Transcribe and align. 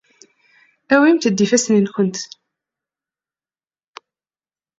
Awimt-d 0.93 1.43
ifassen-nwent. 1.45 2.17